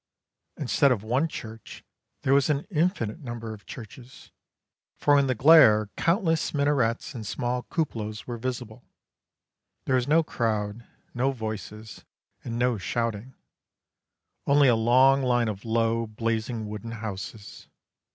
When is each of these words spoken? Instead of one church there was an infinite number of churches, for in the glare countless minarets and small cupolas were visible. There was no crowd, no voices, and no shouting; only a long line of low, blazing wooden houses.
Instead 0.57 0.91
of 0.91 1.03
one 1.03 1.27
church 1.27 1.83
there 2.23 2.33
was 2.33 2.49
an 2.49 2.65
infinite 2.71 3.19
number 3.19 3.53
of 3.53 3.67
churches, 3.67 4.31
for 4.97 5.19
in 5.19 5.27
the 5.27 5.35
glare 5.35 5.91
countless 5.95 6.55
minarets 6.55 7.13
and 7.13 7.23
small 7.27 7.61
cupolas 7.69 8.25
were 8.25 8.39
visible. 8.39 8.83
There 9.85 9.93
was 9.93 10.07
no 10.07 10.23
crowd, 10.23 10.87
no 11.13 11.31
voices, 11.31 12.03
and 12.43 12.57
no 12.57 12.79
shouting; 12.79 13.35
only 14.47 14.67
a 14.67 14.75
long 14.75 15.21
line 15.21 15.47
of 15.47 15.65
low, 15.65 16.07
blazing 16.07 16.67
wooden 16.67 16.93
houses. 16.93 17.67